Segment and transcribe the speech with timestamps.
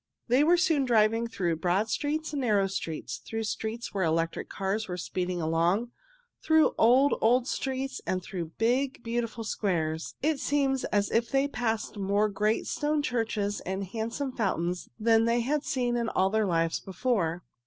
[0.29, 4.87] They were soon driving through broad streets and narrow streets, through streets where electric cars
[4.87, 5.91] were speeding along,
[6.41, 10.15] through old, old streets, and through big beautiful squares.
[10.23, 15.41] It seemed as if they passed more great stone churches and handsome fountains than they
[15.41, 17.43] had seen in all their lives before.